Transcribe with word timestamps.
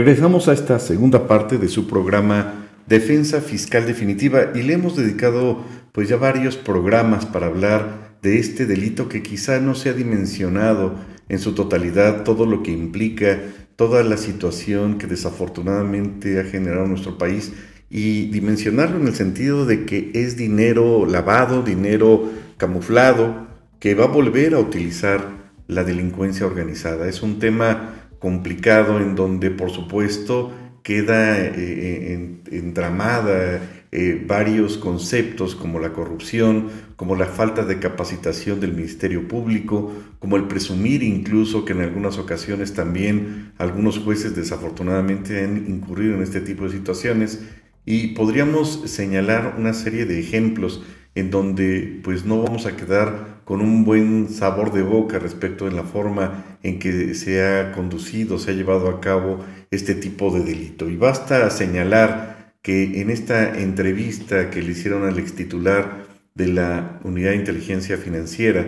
Regresamos 0.00 0.48
a 0.48 0.54
esta 0.54 0.78
segunda 0.78 1.28
parte 1.28 1.58
de 1.58 1.68
su 1.68 1.86
programa 1.86 2.54
Defensa 2.86 3.42
Fiscal 3.42 3.84
Definitiva 3.84 4.52
y 4.54 4.62
le 4.62 4.72
hemos 4.72 4.96
dedicado 4.96 5.62
pues 5.92 6.08
ya 6.08 6.16
varios 6.16 6.56
programas 6.56 7.26
para 7.26 7.48
hablar 7.48 8.16
de 8.22 8.38
este 8.38 8.64
delito 8.64 9.10
que 9.10 9.22
quizá 9.22 9.60
no 9.60 9.74
se 9.74 9.90
ha 9.90 9.92
dimensionado 9.92 10.94
en 11.28 11.38
su 11.38 11.54
totalidad 11.54 12.24
todo 12.24 12.46
lo 12.46 12.62
que 12.62 12.70
implica, 12.70 13.40
toda 13.76 14.02
la 14.02 14.16
situación 14.16 14.96
que 14.96 15.06
desafortunadamente 15.06 16.40
ha 16.40 16.44
generado 16.44 16.86
nuestro 16.86 17.18
país 17.18 17.52
y 17.90 18.30
dimensionarlo 18.30 18.98
en 18.98 19.06
el 19.06 19.14
sentido 19.14 19.66
de 19.66 19.84
que 19.84 20.12
es 20.14 20.34
dinero 20.34 21.04
lavado, 21.04 21.62
dinero 21.62 22.24
camuflado, 22.56 23.48
que 23.80 23.94
va 23.94 24.04
a 24.04 24.08
volver 24.08 24.54
a 24.54 24.60
utilizar 24.60 25.28
la 25.66 25.84
delincuencia 25.84 26.46
organizada. 26.46 27.06
Es 27.06 27.22
un 27.22 27.38
tema 27.38 27.99
complicado 28.20 29.00
en 29.00 29.16
donde 29.16 29.50
por 29.50 29.70
supuesto 29.70 30.52
queda 30.84 31.38
eh, 31.38 31.52
eh, 31.56 32.40
entramada 32.52 33.60
eh, 33.92 34.24
varios 34.24 34.78
conceptos 34.78 35.56
como 35.56 35.80
la 35.80 35.92
corrupción, 35.92 36.68
como 36.94 37.16
la 37.16 37.26
falta 37.26 37.64
de 37.64 37.80
capacitación 37.80 38.60
del 38.60 38.72
Ministerio 38.72 39.26
Público, 39.26 39.92
como 40.20 40.36
el 40.36 40.44
presumir 40.44 41.02
incluso 41.02 41.64
que 41.64 41.72
en 41.72 41.80
algunas 41.80 42.16
ocasiones 42.16 42.72
también 42.72 43.52
algunos 43.58 43.98
jueces 43.98 44.36
desafortunadamente 44.36 45.42
han 45.42 45.66
incurrido 45.68 46.14
en 46.14 46.22
este 46.22 46.40
tipo 46.40 46.64
de 46.64 46.70
situaciones. 46.70 47.40
Y 47.84 48.08
podríamos 48.08 48.82
señalar 48.84 49.56
una 49.58 49.72
serie 49.72 50.04
de 50.04 50.20
ejemplos 50.20 50.84
en 51.20 51.30
donde 51.30 52.00
pues 52.02 52.24
no 52.24 52.42
vamos 52.42 52.66
a 52.66 52.76
quedar 52.76 53.40
con 53.44 53.60
un 53.60 53.84
buen 53.84 54.28
sabor 54.28 54.72
de 54.72 54.82
boca 54.82 55.18
respecto 55.18 55.66
de 55.66 55.72
la 55.72 55.82
forma 55.82 56.58
en 56.62 56.78
que 56.78 57.14
se 57.14 57.44
ha 57.44 57.72
conducido, 57.72 58.38
se 58.38 58.50
ha 58.50 58.54
llevado 58.54 58.88
a 58.88 59.00
cabo 59.00 59.44
este 59.70 59.94
tipo 59.94 60.30
de 60.32 60.44
delito. 60.44 60.88
Y 60.88 60.96
basta 60.96 61.50
señalar 61.50 62.54
que 62.62 63.00
en 63.00 63.10
esta 63.10 63.58
entrevista 63.58 64.50
que 64.50 64.62
le 64.62 64.72
hicieron 64.72 65.04
al 65.04 65.18
ex 65.18 65.34
titular 65.34 66.06
de 66.34 66.48
la 66.48 67.00
Unidad 67.04 67.30
de 67.30 67.36
Inteligencia 67.36 67.96
Financiera, 67.96 68.66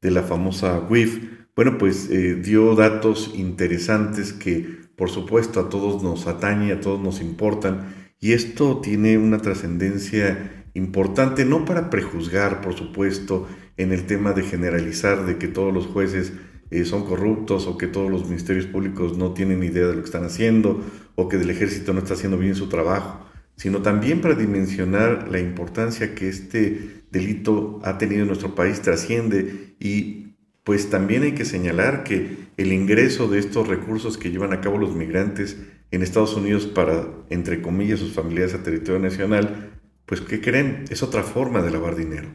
de 0.00 0.10
la 0.10 0.22
famosa 0.22 0.78
WIF, 0.80 1.20
bueno, 1.56 1.78
pues 1.78 2.10
eh, 2.10 2.34
dio 2.34 2.74
datos 2.74 3.32
interesantes 3.34 4.32
que 4.32 4.84
por 4.96 5.10
supuesto 5.10 5.60
a 5.60 5.68
todos 5.68 6.02
nos 6.02 6.26
atañe, 6.26 6.72
a 6.72 6.80
todos 6.80 7.00
nos 7.00 7.20
importan, 7.20 8.03
y 8.20 8.32
esto 8.32 8.80
tiene 8.80 9.18
una 9.18 9.38
trascendencia 9.38 10.64
importante, 10.74 11.44
no 11.44 11.64
para 11.64 11.90
prejuzgar, 11.90 12.60
por 12.60 12.74
supuesto, 12.74 13.46
en 13.76 13.92
el 13.92 14.06
tema 14.06 14.32
de 14.32 14.42
generalizar 14.42 15.26
de 15.26 15.38
que 15.38 15.48
todos 15.48 15.72
los 15.72 15.86
jueces 15.86 16.32
eh, 16.70 16.84
son 16.84 17.04
corruptos 17.04 17.66
o 17.66 17.78
que 17.78 17.86
todos 17.86 18.10
los 18.10 18.28
ministerios 18.28 18.66
públicos 18.66 19.16
no 19.16 19.32
tienen 19.32 19.62
idea 19.62 19.86
de 19.86 19.94
lo 19.94 20.00
que 20.00 20.06
están 20.06 20.24
haciendo 20.24 20.82
o 21.14 21.28
que 21.28 21.36
el 21.36 21.50
ejército 21.50 21.92
no 21.92 22.00
está 22.00 22.14
haciendo 22.14 22.38
bien 22.38 22.54
su 22.54 22.68
trabajo, 22.68 23.26
sino 23.56 23.82
también 23.82 24.20
para 24.20 24.34
dimensionar 24.34 25.28
la 25.30 25.38
importancia 25.38 26.14
que 26.14 26.28
este 26.28 27.04
delito 27.10 27.80
ha 27.84 27.98
tenido 27.98 28.22
en 28.22 28.28
nuestro 28.28 28.54
país, 28.54 28.82
trasciende. 28.82 29.76
Y 29.78 30.36
pues 30.64 30.90
también 30.90 31.22
hay 31.22 31.32
que 31.32 31.44
señalar 31.44 32.02
que 32.02 32.48
el 32.56 32.72
ingreso 32.72 33.28
de 33.28 33.38
estos 33.38 33.68
recursos 33.68 34.18
que 34.18 34.30
llevan 34.30 34.52
a 34.52 34.60
cabo 34.60 34.78
los 34.78 34.94
migrantes 34.94 35.58
en 35.94 36.02
Estados 36.02 36.34
Unidos 36.34 36.66
para, 36.66 37.06
entre 37.30 37.62
comillas, 37.62 38.00
sus 38.00 38.12
familiares 38.12 38.54
a 38.54 38.62
territorio 38.62 39.00
nacional, 39.00 39.80
pues 40.06 40.20
¿qué 40.20 40.40
creen? 40.40 40.84
Es 40.90 41.02
otra 41.02 41.22
forma 41.22 41.62
de 41.62 41.70
lavar 41.70 41.96
dinero. 41.96 42.28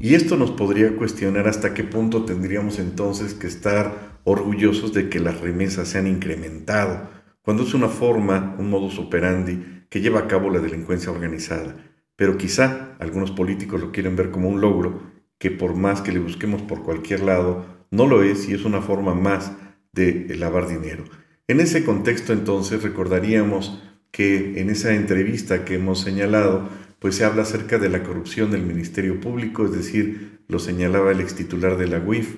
Y 0.00 0.14
esto 0.14 0.36
nos 0.36 0.52
podría 0.52 0.94
cuestionar 0.96 1.48
hasta 1.48 1.74
qué 1.74 1.82
punto 1.82 2.24
tendríamos 2.24 2.78
entonces 2.78 3.34
que 3.34 3.48
estar 3.48 4.18
orgullosos 4.24 4.92
de 4.92 5.08
que 5.08 5.18
las 5.18 5.40
remesas 5.40 5.88
se 5.88 5.98
han 5.98 6.06
incrementado, 6.06 7.08
cuando 7.42 7.64
es 7.64 7.74
una 7.74 7.88
forma, 7.88 8.54
un 8.58 8.70
modus 8.70 8.98
operandi 8.98 9.86
que 9.88 10.00
lleva 10.00 10.20
a 10.20 10.28
cabo 10.28 10.50
la 10.50 10.60
delincuencia 10.60 11.10
organizada. 11.10 11.76
Pero 12.14 12.36
quizá 12.36 12.96
algunos 13.00 13.30
políticos 13.30 13.80
lo 13.80 13.90
quieren 13.90 14.14
ver 14.14 14.30
como 14.30 14.48
un 14.48 14.60
logro 14.60 15.02
que 15.38 15.50
por 15.50 15.74
más 15.74 16.00
que 16.02 16.12
le 16.12 16.18
busquemos 16.18 16.62
por 16.62 16.82
cualquier 16.82 17.20
lado, 17.20 17.64
no 17.90 18.06
lo 18.06 18.22
es 18.22 18.48
y 18.48 18.54
es 18.54 18.64
una 18.64 18.82
forma 18.82 19.14
más 19.14 19.52
de 19.98 20.36
lavar 20.36 20.68
dinero. 20.68 21.04
En 21.48 21.60
ese 21.60 21.84
contexto 21.84 22.32
entonces 22.32 22.82
recordaríamos 22.82 23.82
que 24.10 24.60
en 24.60 24.70
esa 24.70 24.94
entrevista 24.94 25.64
que 25.64 25.74
hemos 25.74 26.00
señalado, 26.00 26.68
pues 26.98 27.16
se 27.16 27.24
habla 27.24 27.42
acerca 27.42 27.78
de 27.78 27.88
la 27.88 28.02
corrupción 28.02 28.50
del 28.50 28.64
Ministerio 28.64 29.20
Público, 29.20 29.64
es 29.64 29.72
decir, 29.72 30.40
lo 30.48 30.58
señalaba 30.58 31.12
el 31.12 31.20
ex 31.20 31.34
titular 31.34 31.76
de 31.76 31.88
la 31.88 31.98
UIF. 31.98 32.36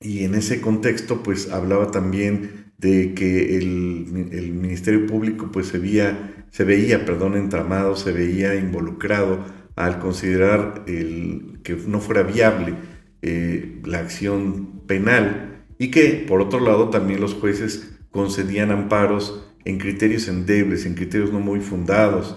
Y 0.00 0.24
en 0.24 0.34
ese 0.34 0.60
contexto, 0.60 1.22
pues 1.22 1.50
hablaba 1.50 1.90
también 1.90 2.72
de 2.78 3.14
que 3.14 3.58
el, 3.58 4.06
Ministerio 4.52 5.06
Público 5.06 5.50
pues 5.52 5.66
se 5.68 5.78
veía, 5.78 6.46
se 6.50 6.64
veía 6.64 7.04
perdón, 7.04 7.36
entramado, 7.36 7.96
se 7.96 8.12
veía 8.12 8.54
involucrado 8.54 9.44
al 9.76 9.98
considerar 9.98 10.84
que 10.86 11.76
no 11.86 12.00
fuera 12.00 12.22
viable 12.22 12.74
eh, 13.22 13.80
la 13.84 13.98
acción 13.98 14.80
penal 14.86 15.59
y 15.80 15.90
que, 15.90 16.26
por 16.28 16.42
otro 16.42 16.60
lado, 16.60 16.90
también 16.90 17.22
los 17.22 17.32
jueces 17.32 17.90
concedían 18.10 18.70
amparos 18.70 19.46
en 19.64 19.78
criterios 19.78 20.28
endebles, 20.28 20.84
en 20.84 20.92
criterios 20.92 21.32
no 21.32 21.40
muy 21.40 21.60
fundados, 21.60 22.36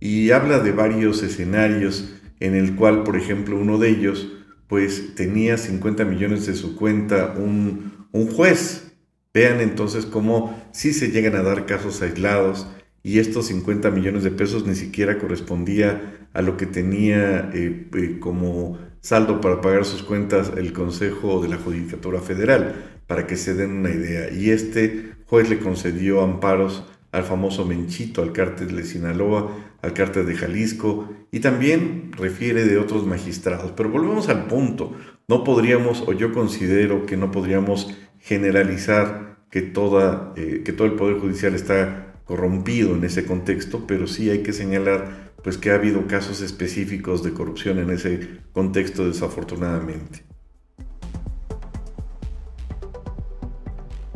y 0.00 0.32
habla 0.32 0.58
de 0.58 0.72
varios 0.72 1.22
escenarios 1.22 2.16
en 2.40 2.56
el 2.56 2.74
cual, 2.74 3.04
por 3.04 3.16
ejemplo, 3.16 3.56
uno 3.56 3.78
de 3.78 3.90
ellos, 3.90 4.32
pues 4.66 5.14
tenía 5.14 5.56
50 5.56 6.04
millones 6.04 6.46
de 6.46 6.54
su 6.54 6.74
cuenta 6.74 7.36
un, 7.38 8.08
un 8.10 8.26
juez. 8.26 8.92
Vean 9.32 9.60
entonces 9.60 10.04
cómo 10.04 10.60
sí 10.72 10.92
se 10.92 11.12
llegan 11.12 11.36
a 11.36 11.42
dar 11.42 11.66
casos 11.66 12.02
aislados 12.02 12.66
y 13.04 13.20
estos 13.20 13.46
50 13.46 13.88
millones 13.92 14.24
de 14.24 14.32
pesos 14.32 14.66
ni 14.66 14.74
siquiera 14.74 15.18
correspondía 15.18 16.28
a 16.32 16.42
lo 16.42 16.56
que 16.56 16.66
tenía 16.66 17.52
eh, 17.54 17.88
eh, 17.94 18.16
como 18.18 18.78
saldo 19.00 19.40
para 19.40 19.60
pagar 19.60 19.84
sus 19.84 20.02
cuentas 20.02 20.52
el 20.56 20.72
Consejo 20.72 21.40
de 21.40 21.48
la 21.48 21.56
Judicatura 21.56 22.20
Federal, 22.20 23.00
para 23.06 23.26
que 23.26 23.36
se 23.36 23.54
den 23.54 23.72
una 23.72 23.90
idea. 23.90 24.30
Y 24.30 24.50
este 24.50 25.12
juez 25.26 25.48
le 25.48 25.58
concedió 25.58 26.22
amparos 26.22 26.84
al 27.12 27.24
famoso 27.24 27.64
Menchito, 27.64 28.22
al 28.22 28.32
cártel 28.32 28.76
de 28.76 28.84
Sinaloa, 28.84 29.56
al 29.82 29.92
cártel 29.94 30.26
de 30.26 30.36
Jalisco, 30.36 31.08
y 31.32 31.40
también 31.40 32.12
refiere 32.12 32.64
de 32.64 32.78
otros 32.78 33.06
magistrados. 33.06 33.72
Pero 33.72 33.90
volvemos 33.90 34.28
al 34.28 34.46
punto, 34.46 34.92
no 35.28 35.44
podríamos, 35.44 36.04
o 36.06 36.12
yo 36.12 36.32
considero 36.32 37.06
que 37.06 37.16
no 37.16 37.30
podríamos 37.30 37.96
generalizar 38.20 39.38
que, 39.50 39.62
toda, 39.62 40.32
eh, 40.36 40.62
que 40.64 40.72
todo 40.72 40.86
el 40.86 40.94
Poder 40.94 41.18
Judicial 41.18 41.54
está 41.54 42.14
corrompido 42.24 42.94
en 42.94 43.02
ese 43.02 43.24
contexto, 43.24 43.86
pero 43.88 44.06
sí 44.06 44.30
hay 44.30 44.44
que 44.44 44.52
señalar 44.52 45.29
pues 45.42 45.58
que 45.58 45.70
ha 45.70 45.74
habido 45.74 46.06
casos 46.06 46.40
específicos 46.40 47.22
de 47.22 47.32
corrupción 47.32 47.78
en 47.78 47.90
ese 47.90 48.40
contexto 48.52 49.06
desafortunadamente. 49.06 50.24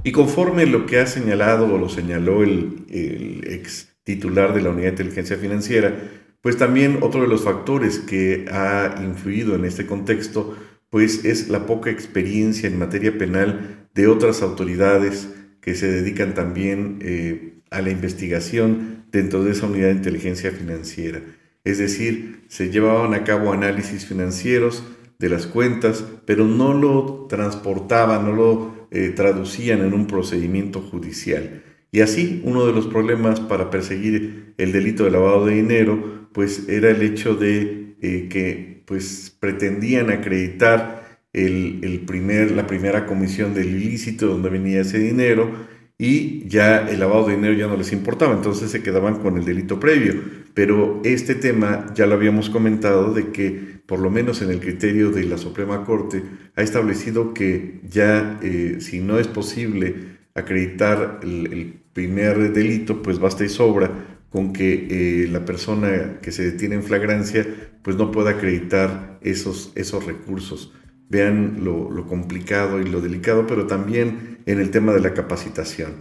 Y 0.02 0.12
conforme 0.12 0.66
lo 0.66 0.84
que 0.84 0.98
ha 0.98 1.06
señalado 1.06 1.72
o 1.72 1.78
lo 1.78 1.88
señaló 1.88 2.42
el, 2.42 3.40
ex 3.46 3.96
titular 4.04 4.54
de 4.54 4.60
la 4.60 4.68
Unidad 4.68 4.84
de 4.84 4.90
Inteligencia 4.90 5.38
Financiera, 5.38 5.96
pues 6.42 6.58
también 6.58 6.98
otro 7.00 7.22
de 7.22 7.28
los 7.28 7.42
factores 7.42 8.00
que 8.00 8.44
ha 8.52 9.02
influido 9.02 9.54
en 9.54 9.64
este 9.64 9.86
contexto, 9.86 10.54
pues 10.90 11.24
es 11.24 11.48
la 11.48 11.64
poca 11.64 11.90
experiencia 11.90 12.68
en 12.68 12.78
materia 12.78 13.16
penal 13.16 13.88
de 13.94 14.06
otras 14.06 14.42
autoridades 14.42 15.30
que 15.62 15.74
se 15.74 15.90
dedican 15.90 16.34
también 16.34 16.98
eh, 17.00 17.53
a 17.74 17.82
la 17.82 17.90
investigación 17.90 19.04
dentro 19.10 19.44
de 19.44 19.52
esa 19.52 19.66
unidad 19.66 19.88
de 19.88 19.94
inteligencia 19.94 20.50
financiera. 20.50 21.20
Es 21.64 21.78
decir, 21.78 22.44
se 22.48 22.70
llevaban 22.70 23.14
a 23.14 23.24
cabo 23.24 23.52
análisis 23.52 24.06
financieros 24.06 24.84
de 25.18 25.28
las 25.28 25.46
cuentas, 25.46 26.04
pero 26.26 26.46
no 26.46 26.74
lo 26.74 27.26
transportaban, 27.28 28.24
no 28.24 28.32
lo 28.32 28.88
eh, 28.90 29.12
traducían 29.14 29.80
en 29.80 29.94
un 29.94 30.06
procedimiento 30.06 30.80
judicial. 30.80 31.62
Y 31.90 32.00
así, 32.00 32.42
uno 32.44 32.66
de 32.66 32.72
los 32.72 32.86
problemas 32.86 33.40
para 33.40 33.70
perseguir 33.70 34.54
el 34.58 34.72
delito 34.72 35.04
de 35.04 35.10
lavado 35.12 35.46
de 35.46 35.54
dinero, 35.54 36.28
pues 36.32 36.68
era 36.68 36.90
el 36.90 37.02
hecho 37.02 37.34
de 37.34 37.96
eh, 38.02 38.28
que 38.28 38.82
pues 38.84 39.34
pretendían 39.40 40.10
acreditar 40.10 41.04
el, 41.32 42.02
primer, 42.06 42.52
la 42.52 42.66
primera 42.66 43.06
comisión 43.06 43.54
del 43.54 43.68
ilícito 43.68 44.26
donde 44.26 44.50
venía 44.50 44.82
ese 44.82 44.98
dinero 44.98 45.50
y 45.96 46.48
ya 46.48 46.88
el 46.88 47.00
lavado 47.00 47.26
de 47.26 47.36
dinero 47.36 47.54
ya 47.54 47.68
no 47.68 47.76
les 47.76 47.92
importaba, 47.92 48.34
entonces 48.34 48.70
se 48.70 48.82
quedaban 48.82 49.20
con 49.20 49.38
el 49.38 49.44
delito 49.44 49.78
previo. 49.78 50.14
Pero 50.54 51.00
este 51.04 51.34
tema 51.34 51.86
ya 51.94 52.06
lo 52.06 52.14
habíamos 52.14 52.50
comentado 52.50 53.12
de 53.12 53.30
que 53.30 53.74
por 53.86 53.98
lo 53.98 54.10
menos 54.10 54.40
en 54.42 54.50
el 54.50 54.60
criterio 54.60 55.10
de 55.10 55.24
la 55.24 55.38
Suprema 55.38 55.84
Corte 55.84 56.22
ha 56.56 56.62
establecido 56.62 57.34
que 57.34 57.80
ya 57.88 58.38
eh, 58.42 58.78
si 58.80 59.00
no 59.00 59.18
es 59.18 59.28
posible 59.28 59.94
acreditar 60.34 61.20
el, 61.22 61.80
primer 61.94 62.52
delito, 62.52 63.02
pues 63.02 63.20
basta 63.20 63.44
y 63.44 63.48
sobra 63.48 63.88
con 64.28 64.52
que 64.52 64.88
eh, 64.90 65.28
la 65.28 65.44
persona 65.44 66.18
que 66.20 66.32
se 66.32 66.42
detiene 66.50 66.74
en 66.74 66.82
flagrancia 66.82 67.46
pues 67.82 67.96
no 67.96 68.10
pueda 68.10 68.30
acreditar 68.30 69.20
esos, 69.22 69.70
esos 69.76 70.04
recursos. 70.04 70.72
Vean 71.08 71.60
lo, 71.62 72.06
complicado 72.06 72.80
y 72.80 72.84
lo 72.84 73.00
delicado, 73.00 73.46
pero 73.46 73.66
también 73.66 74.38
en 74.46 74.60
el 74.60 74.70
tema 74.70 74.92
de 74.92 75.00
la 75.00 75.14
capacitación. 75.14 75.92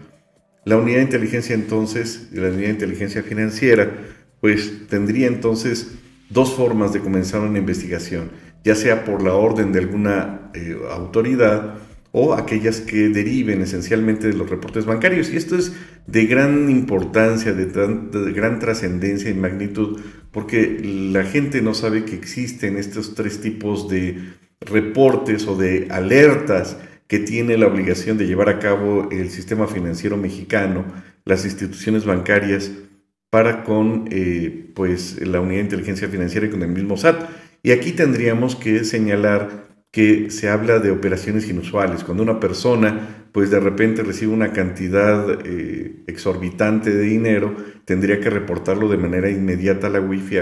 La 0.66 0.78
unidad 0.78 0.98
de 0.98 1.04
inteligencia 1.04 1.56
entonces, 1.56 2.30
la 2.32 2.48
unidad 2.48 2.68
de 2.68 2.74
inteligencia 2.74 3.24
financiera, 3.24 3.92
pues 4.40 4.88
tendría 4.88 5.28
entonces 5.28 5.96
dos 6.30 6.54
formas 6.54 6.94
de 6.94 7.00
comenzar 7.00 7.42
una 7.42 7.60
investigación, 7.60 8.32
ya 8.64 8.76
sea 8.76 9.04
por 9.06 9.22
la 9.22 9.34
orden 9.34 9.72
de 9.72 9.80
alguna 9.80 10.52
eh, 10.54 10.78
autoridad 10.92 11.76
o 12.12 12.34
aquellas 12.34 12.80
que 12.80 13.10
deriven 13.10 13.62
esencialmente 13.62 14.28
de 14.28 14.34
los 14.34 14.50
reportes 14.50 14.86
bancarios. 14.86 15.32
Y 15.32 15.38
esto 15.38 15.58
es 15.58 15.74
de 16.06 16.26
gran 16.26 16.70
importancia, 16.70 17.54
de 17.54 17.66
gran 18.34 18.60
trascendencia 18.60 19.32
y 19.32 19.34
magnitud, 19.34 20.00
porque 20.32 20.80
la 21.12 21.24
gente 21.24 21.62
no 21.62 21.74
sabe 21.74 22.06
que 22.06 22.16
existen 22.16 22.78
estos 22.78 23.16
tres 23.16 23.42
tipos 23.42 23.90
de 23.90 24.18
reportes 24.66 25.48
o 25.48 25.56
de 25.56 25.88
alertas 25.90 26.78
que 27.08 27.20
tiene 27.20 27.58
la 27.58 27.68
obligación 27.68 28.18
de 28.18 28.26
llevar 28.26 28.50
a 28.50 28.60
cabo 28.60 29.10
el 29.12 29.30
sistema 29.30 29.68
financiero 29.68 30.18
mexicano, 30.18 30.86
las 31.26 31.46
instituciones 31.46 32.06
bancarias, 32.06 32.72
para 33.30 33.64
con 33.64 34.06
eh, 34.12 34.70
pues, 34.76 35.20
la 35.26 35.40
unidad 35.40 35.58
de 35.58 35.64
inteligencia 35.64 36.08
financiera 36.08 36.48
y 36.48 36.50
con 36.50 36.62
el 36.62 36.70
mismo 36.70 36.98
SAT. 36.98 37.30
Y 37.64 37.72
aquí 37.72 37.92
tendríamos 37.92 38.56
que 38.56 38.84
señalar 38.84 39.68
que 39.92 40.32
se 40.32 40.50
habla 40.50 40.80
de 40.80 40.92
operaciones 40.92 41.48
inusuales, 41.48 42.04
cuando 42.04 42.24
una 42.24 42.40
persona 42.40 43.28
pues 43.32 43.50
de 43.50 43.60
repente 43.60 44.04
recibe 44.04 44.32
una 44.32 44.54
cantidad 44.54 45.40
eh, 45.46 46.04
exorbitante 46.06 46.92
de 46.92 47.04
dinero, 47.04 47.56
tendría 47.86 48.20
que 48.20 48.30
reportarlo 48.30 48.88
de 48.88 48.98
manera 48.98 49.30
inmediata 49.30 49.88
a 49.88 49.90
la 49.90 50.00
WIFI 50.00 50.36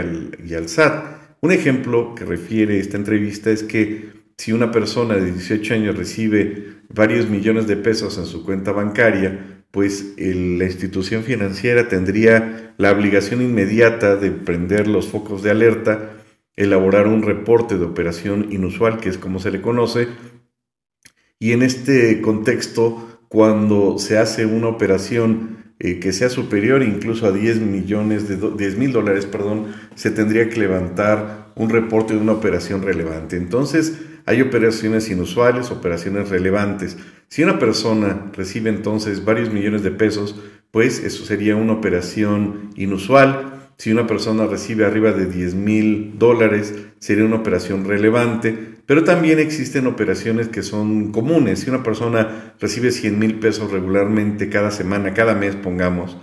y 0.46 0.54
al 0.54 0.68
SAT. 0.68 1.21
Un 1.42 1.52
ejemplo 1.52 2.14
que 2.14 2.24
refiere 2.24 2.80
esta 2.80 2.98
entrevista 2.98 3.50
es 3.50 3.64
que 3.64 4.12
si 4.38 4.54
una 4.54 4.72
persona 4.72 5.16
de 5.16 5.32
18 5.32 5.74
años 5.74 5.98
recibe 5.98 6.82
varios 6.90 7.30
millones 7.30 7.66
de 7.66 7.78
pesos 7.78 8.20
en 8.20 8.26
su 8.26 8.46
cuenta 8.46 8.72
bancaria, 8.72 9.64
pues 9.72 10.14
la 10.18 10.66
institución 10.66 11.24
financiera 11.24 11.88
tendría 11.88 12.76
la 12.78 12.92
obligación 12.92 13.42
inmediata 13.42 14.18
de 14.18 14.30
prender 14.30 14.88
los 14.88 15.08
focos 15.08 15.42
de 15.42 15.50
alerta, 15.50 16.12
elaborar 16.56 17.08
un 17.08 17.24
reporte 17.24 17.78
de 17.78 17.86
operación 17.86 18.50
inusual, 18.52 19.00
que 19.00 19.10
es 19.10 19.18
como 19.18 19.40
se 19.40 19.50
le 19.50 19.62
conoce, 19.62 20.10
y 21.40 21.54
en 21.54 21.64
este 21.64 22.22
contexto, 22.22 23.20
cuando 23.30 23.98
se 23.98 24.20
hace 24.20 24.46
una 24.46 24.68
operación 24.68 25.61
eh, 25.84 25.98
que 25.98 26.14
sea 26.14 26.30
superior 26.30 26.84
incluso 26.84 27.26
a 27.26 27.32
10 27.32 27.60
millones 27.62 28.28
de 28.30 28.38
10 28.38 28.78
mil 28.78 28.92
dólares, 28.92 29.26
perdón, 29.26 29.74
se 29.96 30.12
tendría 30.12 30.48
que 30.48 30.60
levantar 30.60 31.48
un 31.56 31.72
reporte 31.72 32.14
de 32.14 32.20
una 32.20 32.34
operación 32.34 32.84
relevante. 32.84 33.36
Entonces, 33.36 34.00
hay 34.28 34.44
operaciones 34.44 35.10
inusuales, 35.10 35.72
operaciones 35.72 36.30
relevantes. 36.30 36.98
Si 37.30 37.42
una 37.42 37.58
persona 37.58 38.30
recibe 38.34 38.70
entonces 38.70 39.26
varios 39.26 39.52
millones 39.52 39.82
de 39.82 39.90
pesos, 39.90 40.36
pues 40.70 41.00
eso 41.04 41.26
sería 41.26 41.56
una 41.56 41.74
operación 41.74 42.70
inusual. 42.76 43.51
Si 43.82 43.92
una 43.92 44.06
persona 44.06 44.46
recibe 44.46 44.86
arriba 44.86 45.12
de 45.12 45.26
10 45.26 45.56
mil 45.56 46.20
dólares, 46.20 46.76
sería 47.00 47.26
una 47.26 47.38
operación 47.38 47.84
relevante. 47.84 48.56
Pero 48.86 49.04
también 49.04 49.40
existen 49.40 49.88
operaciones 49.88 50.50
que 50.50 50.62
son 50.62 51.12
comunes. 51.12 51.62
Si 51.62 51.70
una 51.72 51.82
persona 51.82 52.54
recibe 52.60 52.92
100 52.92 53.18
mil 53.18 53.40
pesos 53.40 53.72
regularmente 53.72 54.50
cada 54.50 54.70
semana, 54.70 55.16
cada 55.16 55.34
mes, 55.34 55.56
pongamos, 55.56 56.16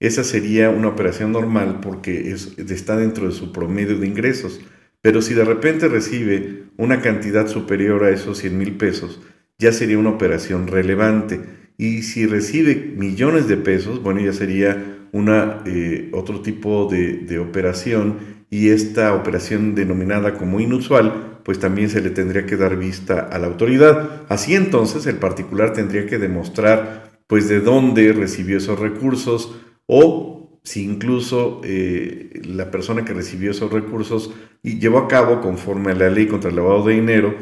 esa 0.00 0.24
sería 0.24 0.70
una 0.70 0.88
operación 0.88 1.30
normal 1.30 1.78
porque 1.80 2.32
está 2.32 2.96
dentro 2.96 3.28
de 3.28 3.34
su 3.34 3.52
promedio 3.52 3.96
de 3.96 4.08
ingresos. 4.08 4.60
Pero 5.00 5.22
si 5.22 5.34
de 5.34 5.44
repente 5.44 5.86
recibe 5.86 6.64
una 6.76 7.00
cantidad 7.00 7.46
superior 7.46 8.02
a 8.02 8.10
esos 8.10 8.38
100 8.38 8.58
mil 8.58 8.76
pesos, 8.76 9.22
ya 9.60 9.70
sería 9.70 9.96
una 9.96 10.10
operación 10.10 10.66
relevante. 10.66 11.38
Y 11.78 12.02
si 12.02 12.26
recibe 12.26 12.74
millones 12.96 13.46
de 13.46 13.58
pesos, 13.58 14.02
bueno, 14.02 14.20
ya 14.22 14.32
sería 14.32 14.96
una, 15.12 15.62
eh, 15.66 16.10
otro 16.12 16.40
tipo 16.40 16.88
de, 16.90 17.38
operación 17.38 18.18
y 18.50 18.68
esta 18.70 19.14
operación 19.14 19.74
denominada 19.74 20.34
como 20.34 20.60
inusual, 20.60 21.40
pues 21.44 21.58
también 21.58 21.88
se 21.88 22.00
le 22.00 22.10
tendría 22.10 22.46
que 22.46 22.56
dar 22.56 22.76
vista 22.76 23.20
a 23.20 23.38
la 23.38 23.46
autoridad. 23.46 24.22
Así 24.28 24.54
entonces 24.54 25.06
el 25.06 25.16
particular 25.16 25.72
tendría 25.72 26.06
que 26.06 26.18
demostrar 26.18 27.10
pues 27.26 27.48
de 27.48 27.60
dónde 27.60 28.12
recibió 28.12 28.58
esos 28.58 28.78
recursos 28.78 29.56
o 29.86 30.60
si 30.62 30.84
incluso 30.84 31.60
eh, 31.64 32.40
la 32.44 32.70
persona 32.70 33.04
que 33.04 33.14
recibió 33.14 33.52
esos 33.52 33.72
recursos 33.72 34.32
y 34.62 34.78
llevó 34.78 34.98
a 34.98 35.08
cabo 35.08 35.40
conforme 35.40 35.92
a 35.92 35.94
la 35.94 36.10
ley 36.10 36.26
contra 36.26 36.50
el 36.50 36.56
lavado 36.56 36.84
de 36.84 36.94
dinero, 36.94 37.34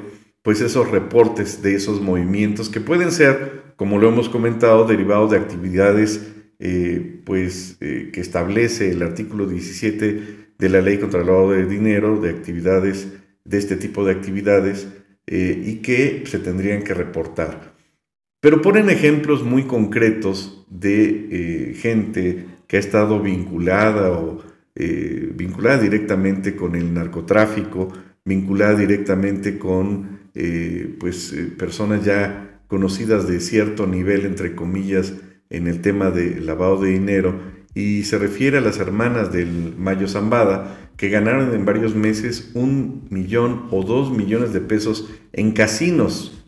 pues 0.42 0.60
esos 0.60 0.90
reportes 0.90 1.62
de 1.62 1.74
esos 1.74 2.00
movimientos 2.00 2.68
que 2.68 2.80
pueden 2.80 3.10
ser, 3.10 3.74
como 3.76 3.98
lo 3.98 4.08
hemos 4.08 4.28
comentado, 4.28 4.84
derivados 4.84 5.30
de 5.30 5.38
actividades 5.38 6.37
eh, 6.58 7.20
pues, 7.24 7.76
eh, 7.80 8.10
que 8.12 8.20
establece 8.20 8.90
el 8.90 9.02
artículo 9.02 9.46
17 9.46 10.22
de 10.58 10.68
la 10.68 10.80
ley 10.80 10.98
contra 10.98 11.20
el 11.20 11.26
lavado 11.26 11.52
de 11.52 11.66
dinero, 11.66 12.20
de 12.20 12.30
actividades, 12.30 13.08
de 13.44 13.58
este 13.58 13.76
tipo 13.76 14.04
de 14.04 14.12
actividades, 14.12 14.88
y 15.30 15.82
que 15.82 16.22
se 16.24 16.38
tendrían 16.38 16.82
que 16.82 16.94
reportar. 16.94 17.74
Pero 18.40 18.62
ponen 18.62 18.88
ejemplos 18.88 19.44
muy 19.44 19.64
concretos 19.64 20.64
de 20.70 21.74
gente 21.76 22.46
que 22.66 22.78
ha 22.78 22.80
estado 22.80 23.20
vinculada 23.20 24.12
o 24.12 24.42
eh, 24.80 25.32
vinculada 25.34 25.78
directamente 25.78 26.54
con 26.54 26.76
el 26.76 26.94
narcotráfico, 26.94 27.88
vinculada 28.24 28.76
directamente 28.76 29.58
con 29.58 30.20
eh, 30.36 30.94
pues, 31.00 31.32
eh, 31.32 31.46
personas 31.58 32.04
ya 32.04 32.60
conocidas 32.68 33.26
de 33.26 33.40
cierto 33.40 33.88
nivel, 33.88 34.24
entre 34.24 34.54
comillas, 34.54 35.14
en 35.50 35.66
el 35.66 35.80
tema 35.80 36.10
de 36.10 36.40
lavado 36.40 36.80
de 36.80 36.90
dinero, 36.90 37.40
y 37.74 38.04
se 38.04 38.18
refiere 38.18 38.58
a 38.58 38.60
las 38.60 38.78
hermanas 38.78 39.32
del 39.32 39.74
Mayo 39.76 40.08
Zambada, 40.08 40.90
que 40.96 41.10
ganaron 41.10 41.54
en 41.54 41.64
varios 41.64 41.94
meses 41.94 42.50
un 42.54 43.06
millón 43.10 43.66
o 43.70 43.84
dos 43.84 44.10
millones 44.10 44.52
de 44.52 44.60
pesos 44.60 45.08
en 45.32 45.52
casinos. 45.52 46.44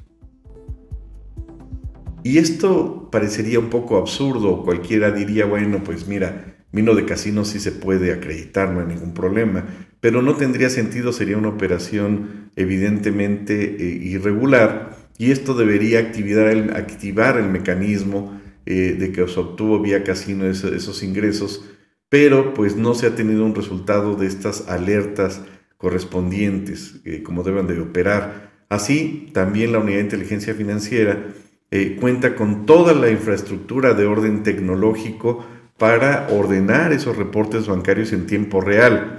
Y 2.24 2.38
esto 2.38 3.08
parecería 3.12 3.60
un 3.60 3.70
poco 3.70 3.96
absurdo, 3.96 4.64
cualquiera 4.64 5.10
diría, 5.12 5.46
bueno, 5.46 5.82
pues 5.84 6.08
mira, 6.08 6.56
vino 6.72 6.94
de 6.94 7.06
casino 7.06 7.44
sí 7.44 7.60
se 7.60 7.72
puede 7.72 8.12
acreditar, 8.12 8.70
no 8.70 8.80
hay 8.80 8.86
ningún 8.86 9.14
problema, 9.14 9.64
pero 10.00 10.22
no 10.22 10.34
tendría 10.34 10.68
sentido, 10.68 11.12
sería 11.12 11.38
una 11.38 11.48
operación 11.48 12.50
evidentemente 12.56 13.76
eh, 13.76 13.98
irregular 14.02 14.96
y 15.16 15.30
esto 15.30 15.54
debería 15.54 16.00
activar 16.00 17.36
el 17.38 17.50
mecanismo 17.50 18.39
eh, 18.70 18.94
de 18.96 19.10
que 19.10 19.26
se 19.26 19.40
obtuvo 19.40 19.80
vía 19.80 20.04
casino 20.04 20.46
esos, 20.46 21.02
ingresos, 21.02 21.64
pero 22.08 22.54
pues 22.54 22.76
no 22.76 22.94
se 22.94 23.08
ha 23.08 23.16
tenido 23.16 23.44
un 23.44 23.56
resultado 23.56 24.14
de 24.14 24.28
estas 24.28 24.68
alertas 24.68 25.42
correspondientes, 25.76 27.00
eh, 27.04 27.24
como 27.24 27.42
deben 27.42 27.66
de 27.66 27.80
operar. 27.80 28.52
Así, 28.68 29.28
también 29.34 29.72
la 29.72 29.80
unidad 29.80 29.96
de 29.96 30.04
inteligencia 30.04 30.54
financiera 30.54 31.34
eh, 31.72 31.96
cuenta 32.00 32.36
con 32.36 32.64
toda 32.64 32.94
la 32.94 33.10
infraestructura 33.10 33.94
de 33.94 34.06
orden 34.06 34.44
tecnológico 34.44 35.44
para 35.76 36.28
ordenar 36.30 36.92
esos 36.92 37.16
reportes 37.16 37.66
bancarios 37.66 38.12
en 38.12 38.28
tiempo 38.28 38.60
real. 38.60 39.18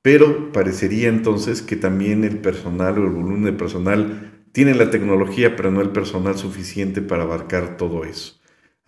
Pero 0.00 0.50
parecería 0.50 1.10
entonces 1.10 1.60
que 1.60 1.76
también 1.76 2.24
el 2.24 2.38
personal 2.38 2.98
o 2.98 3.04
el 3.04 3.10
volumen 3.10 3.44
de 3.44 3.52
personal 3.52 4.46
tiene 4.52 4.74
la 4.74 4.90
tecnología, 4.90 5.56
pero 5.56 5.70
no 5.70 5.82
el 5.82 5.90
personal 5.90 6.38
suficiente 6.38 7.02
para 7.02 7.24
abarcar 7.24 7.76
todo 7.76 8.04
eso. 8.04 8.37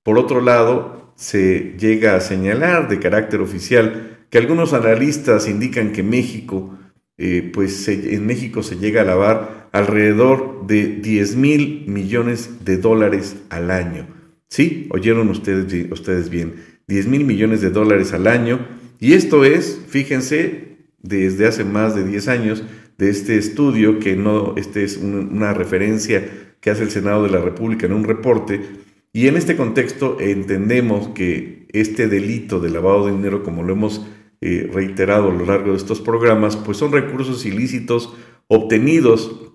Por 0.03 0.19
otro 0.19 0.41
lado, 0.41 1.08
se 1.19 1.75
llega 1.77 2.15
a 2.15 2.21
señalar 2.21 2.89
de 2.89 3.01
carácter 3.01 3.41
oficial 3.41 4.19
que 4.31 4.39
algunos 4.39 4.73
analistas 4.73 5.49
indican 5.49 5.91
que 5.91 6.05
México, 6.05 6.79
eh, 7.17 7.51
pues 7.53 7.89
en 7.89 8.25
México 8.25 8.63
se 8.63 8.77
llega 8.77 9.01
a 9.01 9.05
lavar 9.05 9.69
alrededor 9.73 10.69
de 10.69 10.87
10 10.87 11.35
mil 11.35 11.85
millones 11.89 12.65
de 12.65 12.77
dólares 12.77 13.37
al 13.51 13.73
año. 13.73 14.07
¿Sí? 14.49 14.87
Oyeron 14.91 15.29
ustedes, 15.29 15.91
ustedes 15.91 16.31
bien, 16.31 16.55
10 16.87 17.09
mil 17.09 17.25
millones 17.25 17.61
de 17.63 17.71
dólares 17.71 18.13
al 18.13 18.29
año. 18.29 18.65
Y 19.01 19.15
esto 19.15 19.45
es, 19.45 19.81
fíjense, 19.89 20.77
desde 21.03 21.49
hace 21.49 21.65
más 21.65 21.97
de 21.97 22.05
10 22.05 22.29
años 22.29 22.63
de 22.97 23.11
este 23.11 23.39
estudio, 23.39 23.99
que 23.99 24.15
no, 24.15 24.55
este 24.57 24.85
es 24.85 24.97
una 24.97 25.53
referencia 25.53 26.25
que 26.61 26.71
hace 26.71 26.85
el 26.85 26.91
Senado 26.91 27.25
de 27.25 27.31
la 27.31 27.41
República 27.41 27.87
en 27.87 27.93
un 27.93 28.05
reporte, 28.05 28.61
y 29.19 29.27
en 29.27 29.37
este 29.37 29.57
contexto 29.57 30.21
entendemos 30.21 31.09
que 31.09 31.67
este 31.73 32.07
delito 32.07 32.61
de 32.61 32.71
lavado 32.71 33.07
de 33.07 33.11
dinero, 33.15 33.43
como 33.43 33.65
lo 33.65 33.73
hemos 33.73 34.07
eh, 34.41 34.71
reiterado 34.73 35.31
a 35.31 35.35
lo 35.35 35.45
largo 35.45 35.73
de 35.73 35.77
estos 35.77 36.01
programas, 36.01 36.55
pues 36.55 36.77
son 36.77 36.93
recursos 36.93 37.45
ilícitos 37.45 38.15
obtenidos 38.47 39.55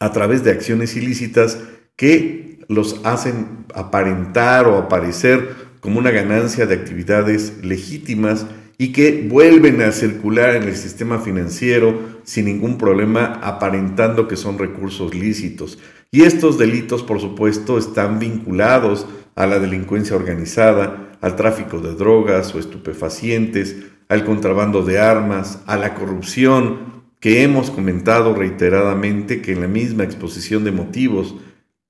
a 0.00 0.12
través 0.12 0.44
de 0.44 0.50
acciones 0.50 0.96
ilícitas 0.96 1.62
que 1.96 2.58
los 2.68 3.00
hacen 3.06 3.64
aparentar 3.74 4.66
o 4.66 4.76
aparecer 4.76 5.48
como 5.80 5.98
una 5.98 6.10
ganancia 6.10 6.66
de 6.66 6.74
actividades 6.74 7.64
legítimas 7.64 8.44
y 8.80 8.92
que 8.92 9.26
vuelven 9.28 9.82
a 9.82 9.92
circular 9.92 10.56
en 10.56 10.62
el 10.62 10.74
sistema 10.74 11.18
financiero 11.18 12.00
sin 12.22 12.46
ningún 12.46 12.78
problema, 12.78 13.38
aparentando 13.42 14.26
que 14.26 14.38
son 14.38 14.58
recursos 14.58 15.14
lícitos. 15.14 15.78
Y 16.10 16.22
estos 16.22 16.56
delitos, 16.56 17.02
por 17.02 17.20
supuesto, 17.20 17.76
están 17.76 18.18
vinculados 18.18 19.06
a 19.34 19.46
la 19.46 19.58
delincuencia 19.58 20.16
organizada, 20.16 21.12
al 21.20 21.36
tráfico 21.36 21.80
de 21.80 21.94
drogas 21.94 22.54
o 22.54 22.58
estupefacientes, 22.58 23.76
al 24.08 24.24
contrabando 24.24 24.82
de 24.82 24.98
armas, 24.98 25.62
a 25.66 25.76
la 25.76 25.92
corrupción, 25.92 27.02
que 27.20 27.42
hemos 27.42 27.70
comentado 27.70 28.34
reiteradamente 28.34 29.42
que 29.42 29.52
en 29.52 29.60
la 29.60 29.68
misma 29.68 30.04
exposición 30.04 30.64
de 30.64 30.72
motivos, 30.72 31.34